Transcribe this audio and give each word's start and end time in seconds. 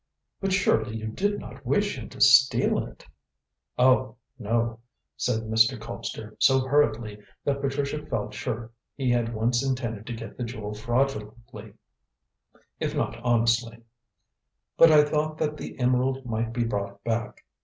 "But 0.39 0.51
surely 0.51 0.95
you 0.97 1.09
did 1.09 1.39
not 1.39 1.63
wish 1.63 1.95
him 1.95 2.09
to 2.09 2.19
steal 2.19 2.83
it?" 2.83 3.05
"Oh, 3.77 4.15
no," 4.39 4.79
said 5.15 5.41
Mr. 5.43 5.79
Colpster, 5.79 6.35
so 6.39 6.61
hurriedly 6.61 7.19
that 7.45 7.61
Patricia 7.61 8.03
felt 8.07 8.33
sure 8.33 8.71
he 8.95 9.11
had 9.11 9.31
once 9.31 9.63
intended 9.63 10.07
to 10.07 10.13
get 10.15 10.37
the 10.39 10.43
jewel 10.43 10.73
fraudulently, 10.73 11.75
if 12.79 12.95
not 12.95 13.15
honestly; 13.17 13.83
"but 14.75 14.89
I 14.91 15.03
thought 15.05 15.37
that 15.37 15.55
the 15.57 15.79
emerald 15.79 16.25
might 16.25 16.51
be 16.51 16.63
brought 16.63 17.03
back. 17.03 17.45